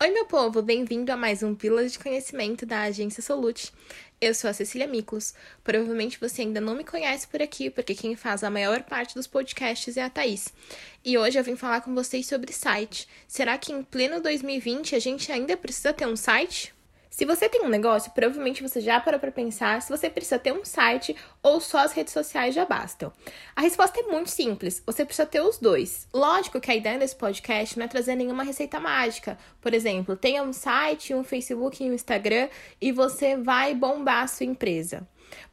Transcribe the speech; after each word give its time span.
Oi, 0.00 0.12
meu 0.12 0.26
povo, 0.26 0.62
bem-vindo 0.62 1.10
a 1.10 1.16
mais 1.16 1.42
um 1.42 1.56
Pílulas 1.56 1.90
de 1.90 1.98
Conhecimento 1.98 2.64
da 2.64 2.82
Agência 2.82 3.20
Solute. 3.20 3.72
Eu 4.20 4.32
sou 4.32 4.48
a 4.48 4.52
Cecília 4.52 4.86
Miklos. 4.86 5.34
Provavelmente 5.64 6.20
você 6.20 6.42
ainda 6.42 6.60
não 6.60 6.76
me 6.76 6.84
conhece 6.84 7.26
por 7.26 7.42
aqui, 7.42 7.68
porque 7.68 7.96
quem 7.96 8.14
faz 8.14 8.44
a 8.44 8.50
maior 8.50 8.84
parte 8.84 9.16
dos 9.16 9.26
podcasts 9.26 9.96
é 9.96 10.04
a 10.04 10.08
Thaís. 10.08 10.54
E 11.04 11.18
hoje 11.18 11.36
eu 11.36 11.42
vim 11.42 11.56
falar 11.56 11.80
com 11.80 11.92
vocês 11.96 12.28
sobre 12.28 12.52
site. 12.52 13.08
Será 13.26 13.58
que 13.58 13.72
em 13.72 13.82
pleno 13.82 14.22
2020 14.22 14.94
a 14.94 15.00
gente 15.00 15.32
ainda 15.32 15.56
precisa 15.56 15.92
ter 15.92 16.06
um 16.06 16.14
site? 16.14 16.72
Se 17.18 17.24
você 17.24 17.48
tem 17.48 17.62
um 17.62 17.68
negócio, 17.68 18.12
provavelmente 18.12 18.62
você 18.62 18.80
já 18.80 19.00
parou 19.00 19.18
para 19.18 19.32
pensar 19.32 19.82
se 19.82 19.90
você 19.90 20.08
precisa 20.08 20.38
ter 20.38 20.52
um 20.52 20.64
site 20.64 21.16
ou 21.42 21.60
só 21.60 21.78
as 21.78 21.92
redes 21.92 22.12
sociais 22.12 22.54
já 22.54 22.64
bastam. 22.64 23.12
A 23.56 23.60
resposta 23.60 23.98
é 23.98 24.04
muito 24.04 24.30
simples, 24.30 24.80
você 24.86 25.04
precisa 25.04 25.26
ter 25.26 25.40
os 25.40 25.58
dois. 25.58 26.06
Lógico 26.14 26.60
que 26.60 26.70
a 26.70 26.76
ideia 26.76 26.96
desse 26.96 27.16
podcast 27.16 27.76
não 27.76 27.86
é 27.86 27.88
trazer 27.88 28.14
nenhuma 28.14 28.44
receita 28.44 28.78
mágica. 28.78 29.36
Por 29.60 29.74
exemplo, 29.74 30.14
tenha 30.14 30.44
um 30.44 30.52
site, 30.52 31.12
um 31.12 31.24
Facebook 31.24 31.82
e 31.82 31.90
um 31.90 31.92
Instagram 31.92 32.48
e 32.80 32.92
você 32.92 33.36
vai 33.36 33.74
bombar 33.74 34.22
a 34.22 34.28
sua 34.28 34.46
empresa. 34.46 35.04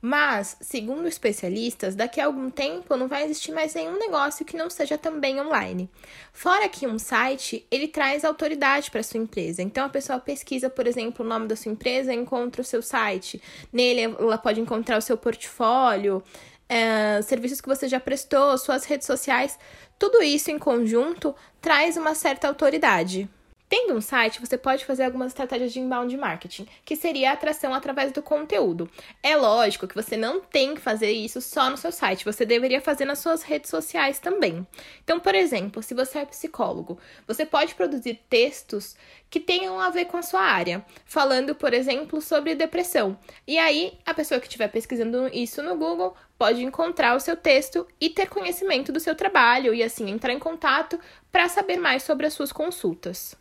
Mas, 0.01 0.57
segundo 0.61 1.07
especialistas, 1.07 1.95
daqui 1.95 2.21
a 2.21 2.25
algum 2.25 2.49
tempo 2.49 2.95
não 2.95 3.07
vai 3.07 3.23
existir 3.23 3.51
mais 3.51 3.73
nenhum 3.73 3.97
negócio 3.97 4.45
que 4.45 4.57
não 4.57 4.69
seja 4.69 4.97
também 4.97 5.39
online. 5.39 5.89
Fora 6.31 6.69
que 6.69 6.87
um 6.87 6.99
site, 6.99 7.65
ele 7.71 7.87
traz 7.87 8.23
autoridade 8.23 8.91
para 8.91 9.03
sua 9.03 9.19
empresa. 9.19 9.61
Então 9.61 9.85
a 9.85 9.89
pessoa 9.89 10.19
pesquisa, 10.19 10.69
por 10.69 10.87
exemplo, 10.87 11.25
o 11.25 11.27
nome 11.27 11.47
da 11.47 11.55
sua 11.55 11.71
empresa, 11.71 12.13
encontra 12.13 12.61
o 12.61 12.65
seu 12.65 12.81
site. 12.81 13.41
Nele 13.71 14.01
ela 14.01 14.37
pode 14.37 14.59
encontrar 14.59 14.97
o 14.97 15.01
seu 15.01 15.17
portfólio, 15.17 16.23
é, 16.67 17.21
serviços 17.21 17.61
que 17.61 17.67
você 17.67 17.87
já 17.87 17.99
prestou, 17.99 18.57
suas 18.57 18.85
redes 18.85 19.07
sociais. 19.07 19.57
Tudo 19.97 20.21
isso 20.21 20.51
em 20.51 20.59
conjunto 20.59 21.35
traz 21.61 21.97
uma 21.97 22.13
certa 22.15 22.47
autoridade. 22.47 23.29
Tendo 23.77 23.93
um 23.93 23.99
site, 23.99 24.39
você 24.39 24.57
pode 24.57 24.85
fazer 24.85 25.03
algumas 25.03 25.31
estratégias 25.31 25.73
de 25.73 25.81
inbound 25.81 26.15
marketing, 26.15 26.65
que 26.85 26.95
seria 26.95 27.29
a 27.29 27.33
atração 27.33 27.73
através 27.73 28.09
do 28.13 28.21
conteúdo. 28.21 28.89
É 29.21 29.35
lógico 29.35 29.85
que 29.85 29.93
você 29.93 30.15
não 30.15 30.39
tem 30.39 30.75
que 30.75 30.79
fazer 30.79 31.11
isso 31.11 31.41
só 31.41 31.69
no 31.69 31.75
seu 31.75 31.91
site, 31.91 32.23
você 32.23 32.45
deveria 32.45 32.79
fazer 32.79 33.03
nas 33.03 33.19
suas 33.19 33.43
redes 33.43 33.69
sociais 33.69 34.17
também. 34.17 34.65
Então, 35.03 35.19
por 35.19 35.35
exemplo, 35.35 35.83
se 35.83 35.93
você 35.93 36.19
é 36.19 36.25
psicólogo, 36.25 36.97
você 37.27 37.45
pode 37.45 37.75
produzir 37.75 38.21
textos 38.29 38.95
que 39.29 39.41
tenham 39.41 39.77
a 39.77 39.89
ver 39.89 40.05
com 40.05 40.15
a 40.15 40.21
sua 40.21 40.39
área, 40.39 40.85
falando, 41.05 41.53
por 41.53 41.73
exemplo, 41.73 42.21
sobre 42.21 42.55
depressão. 42.55 43.19
E 43.45 43.57
aí, 43.57 43.99
a 44.05 44.13
pessoa 44.13 44.39
que 44.39 44.47
estiver 44.47 44.69
pesquisando 44.69 45.27
isso 45.33 45.61
no 45.61 45.75
Google 45.75 46.15
pode 46.37 46.63
encontrar 46.63 47.13
o 47.13 47.19
seu 47.19 47.35
texto 47.35 47.85
e 47.99 48.09
ter 48.09 48.29
conhecimento 48.29 48.93
do 48.93 49.01
seu 49.01 49.15
trabalho 49.15 49.73
e 49.73 49.83
assim 49.83 50.09
entrar 50.09 50.31
em 50.31 50.39
contato 50.39 50.97
para 51.29 51.49
saber 51.49 51.75
mais 51.75 52.03
sobre 52.03 52.25
as 52.25 52.31
suas 52.31 52.53
consultas. 52.53 53.35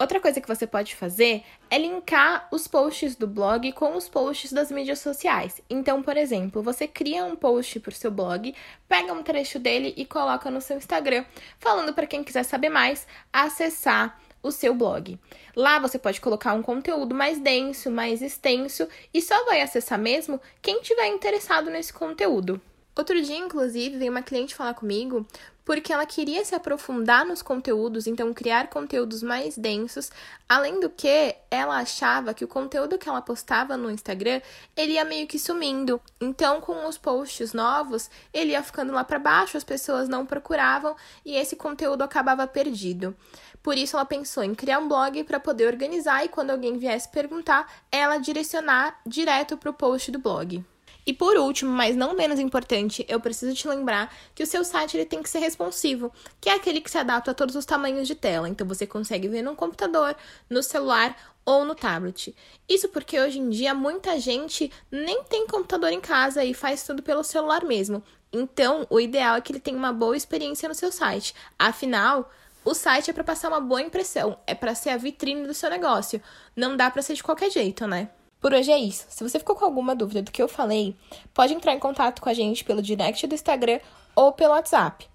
Outra 0.00 0.18
coisa 0.18 0.40
que 0.40 0.48
você 0.48 0.66
pode 0.66 0.96
fazer 0.96 1.42
é 1.68 1.76
linkar 1.76 2.48
os 2.50 2.66
posts 2.66 3.14
do 3.14 3.26
blog 3.26 3.70
com 3.72 3.94
os 3.94 4.08
posts 4.08 4.50
das 4.50 4.70
mídias 4.70 4.98
sociais. 5.00 5.60
Então, 5.68 6.02
por 6.02 6.16
exemplo, 6.16 6.62
você 6.62 6.88
cria 6.88 7.22
um 7.26 7.36
post 7.36 7.78
para 7.80 7.90
o 7.90 7.94
seu 7.94 8.10
blog, 8.10 8.54
pega 8.88 9.12
um 9.12 9.22
trecho 9.22 9.58
dele 9.58 9.92
e 9.98 10.06
coloca 10.06 10.50
no 10.50 10.62
seu 10.62 10.78
Instagram, 10.78 11.22
falando 11.58 11.92
para 11.92 12.06
quem 12.06 12.24
quiser 12.24 12.44
saber 12.44 12.70
mais, 12.70 13.06
acessar 13.30 14.18
o 14.42 14.50
seu 14.50 14.74
blog. 14.74 15.18
Lá 15.54 15.78
você 15.78 15.98
pode 15.98 16.18
colocar 16.18 16.54
um 16.54 16.62
conteúdo 16.62 17.14
mais 17.14 17.38
denso, 17.38 17.90
mais 17.90 18.22
extenso 18.22 18.88
e 19.12 19.20
só 19.20 19.44
vai 19.44 19.60
acessar 19.60 19.98
mesmo 19.98 20.40
quem 20.62 20.80
tiver 20.80 21.08
interessado 21.08 21.68
nesse 21.68 21.92
conteúdo. 21.92 22.58
Outro 22.96 23.20
dia, 23.20 23.36
inclusive, 23.36 23.98
veio 23.98 24.10
uma 24.10 24.22
cliente 24.22 24.54
falar 24.54 24.74
comigo 24.74 25.26
porque 25.70 25.92
ela 25.92 26.04
queria 26.04 26.44
se 26.44 26.52
aprofundar 26.52 27.24
nos 27.24 27.42
conteúdos, 27.42 28.08
então 28.08 28.34
criar 28.34 28.66
conteúdos 28.66 29.22
mais 29.22 29.56
densos. 29.56 30.10
Além 30.48 30.80
do 30.80 30.90
que, 30.90 31.36
ela 31.48 31.78
achava 31.78 32.34
que 32.34 32.44
o 32.44 32.48
conteúdo 32.48 32.98
que 32.98 33.08
ela 33.08 33.22
postava 33.22 33.76
no 33.76 33.88
Instagram, 33.88 34.40
ele 34.76 34.94
ia 34.94 35.04
meio 35.04 35.28
que 35.28 35.38
sumindo. 35.38 36.02
Então, 36.20 36.60
com 36.60 36.88
os 36.88 36.98
posts 36.98 37.52
novos, 37.52 38.10
ele 38.34 38.50
ia 38.50 38.64
ficando 38.64 38.92
lá 38.92 39.04
para 39.04 39.20
baixo, 39.20 39.56
as 39.56 39.62
pessoas 39.62 40.08
não 40.08 40.26
procuravam 40.26 40.96
e 41.24 41.36
esse 41.36 41.54
conteúdo 41.54 42.02
acabava 42.02 42.48
perdido. 42.48 43.16
Por 43.62 43.78
isso 43.78 43.94
ela 43.94 44.04
pensou 44.04 44.42
em 44.42 44.56
criar 44.56 44.80
um 44.80 44.88
blog 44.88 45.22
para 45.22 45.38
poder 45.38 45.68
organizar 45.68 46.24
e 46.24 46.28
quando 46.28 46.50
alguém 46.50 46.78
viesse 46.78 47.08
perguntar, 47.08 47.72
ela 47.92 48.18
direcionar 48.18 49.00
direto 49.06 49.56
para 49.56 49.70
o 49.70 49.74
post 49.74 50.10
do 50.10 50.18
blog. 50.18 50.64
E 51.06 51.12
por 51.12 51.36
último, 51.36 51.72
mas 51.72 51.96
não 51.96 52.14
menos 52.14 52.38
importante, 52.38 53.04
eu 53.08 53.20
preciso 53.20 53.54
te 53.54 53.66
lembrar 53.66 54.14
que 54.34 54.42
o 54.42 54.46
seu 54.46 54.62
site 54.64 54.96
ele 54.96 55.06
tem 55.06 55.22
que 55.22 55.30
ser 55.30 55.38
responsivo, 55.38 56.12
que 56.40 56.48
é 56.48 56.54
aquele 56.54 56.80
que 56.80 56.90
se 56.90 56.98
adapta 56.98 57.30
a 57.30 57.34
todos 57.34 57.56
os 57.56 57.64
tamanhos 57.64 58.06
de 58.06 58.14
tela. 58.14 58.48
Então 58.48 58.66
você 58.66 58.86
consegue 58.86 59.28
ver 59.28 59.42
no 59.42 59.56
computador, 59.56 60.14
no 60.48 60.62
celular 60.62 61.16
ou 61.44 61.64
no 61.64 61.74
tablet. 61.74 62.34
Isso 62.68 62.88
porque 62.88 63.18
hoje 63.18 63.38
em 63.38 63.48
dia 63.48 63.74
muita 63.74 64.20
gente 64.20 64.70
nem 64.90 65.24
tem 65.24 65.46
computador 65.46 65.90
em 65.90 66.00
casa 66.00 66.44
e 66.44 66.54
faz 66.54 66.84
tudo 66.84 67.02
pelo 67.02 67.24
celular 67.24 67.64
mesmo. 67.64 68.02
Então, 68.32 68.86
o 68.88 69.00
ideal 69.00 69.36
é 69.36 69.40
que 69.40 69.50
ele 69.50 69.58
tenha 69.58 69.76
uma 69.76 69.92
boa 69.92 70.16
experiência 70.16 70.68
no 70.68 70.74
seu 70.74 70.92
site. 70.92 71.34
Afinal, 71.58 72.30
o 72.64 72.74
site 72.74 73.10
é 73.10 73.12
para 73.12 73.24
passar 73.24 73.48
uma 73.48 73.60
boa 73.60 73.82
impressão, 73.82 74.38
é 74.46 74.54
para 74.54 74.74
ser 74.74 74.90
a 74.90 74.96
vitrine 74.96 75.46
do 75.46 75.54
seu 75.54 75.68
negócio. 75.68 76.22
Não 76.54 76.76
dá 76.76 76.90
para 76.90 77.02
ser 77.02 77.14
de 77.14 77.22
qualquer 77.22 77.50
jeito, 77.50 77.86
né? 77.86 78.10
Por 78.40 78.54
hoje 78.54 78.72
é 78.72 78.78
isso. 78.78 79.06
Se 79.08 79.22
você 79.22 79.38
ficou 79.38 79.54
com 79.54 79.64
alguma 79.64 79.94
dúvida 79.94 80.22
do 80.22 80.32
que 80.32 80.42
eu 80.42 80.48
falei, 80.48 80.96
pode 81.34 81.52
entrar 81.52 81.74
em 81.74 81.78
contato 81.78 82.22
com 82.22 82.28
a 82.28 82.34
gente 82.34 82.64
pelo 82.64 82.80
direct 82.80 83.26
do 83.26 83.34
Instagram 83.34 83.80
ou 84.16 84.32
pelo 84.32 84.54
WhatsApp. 84.54 85.08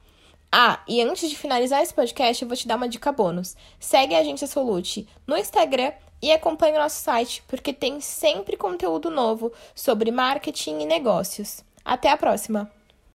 Ah, 0.52 0.80
e 0.88 1.02
antes 1.02 1.30
de 1.30 1.35
finalizar 1.35 1.81
esse 1.81 1.94
podcast, 1.94 2.41
eu 2.41 2.47
vou 2.47 2.56
te 2.56 2.68
dar 2.68 2.78
uma 2.78 2.88
dica 2.88 3.12
bônus. 3.12 3.58
Segue 3.80 4.16
a 4.16 4.19
Agência 4.19 4.47
Solute 4.47 5.08
no 5.28 5.38
Instagram 5.38 5.91
e 6.22 6.31
acompanhe 6.31 6.78
o 6.78 6.80
nosso 6.80 7.02
site, 7.02 7.44
porque 7.47 7.74
tem 7.74 8.00
sempre 8.00 8.56
conteúdo 8.56 9.09
novo 9.09 9.52
sobre 9.74 10.12
marketing 10.12 10.80
e 10.80 10.85
negócios. 10.85 11.64
Até 11.84 12.09
a 12.09 12.18
próxima! 12.18 12.75